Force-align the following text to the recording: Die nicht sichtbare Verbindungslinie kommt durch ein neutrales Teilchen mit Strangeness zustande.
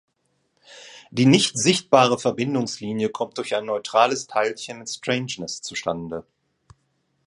Die 1.11 1.27
nicht 1.27 1.59
sichtbare 1.59 2.17
Verbindungslinie 2.17 3.09
kommt 3.09 3.37
durch 3.37 3.53
ein 3.53 3.65
neutrales 3.67 4.25
Teilchen 4.25 4.79
mit 4.79 4.89
Strangeness 4.89 5.61
zustande. 5.61 6.25